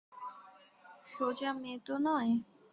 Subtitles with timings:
[1.05, 2.31] সোজা মেয়ে তো নয়।